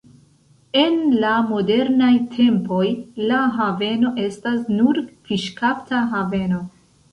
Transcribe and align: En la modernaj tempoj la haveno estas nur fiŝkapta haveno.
En 0.83 0.95
la 1.23 1.33
modernaj 1.49 2.09
tempoj 2.37 2.87
la 3.33 3.43
haveno 3.59 4.15
estas 4.27 4.67
nur 4.81 5.03
fiŝkapta 5.31 6.05
haveno. 6.17 6.67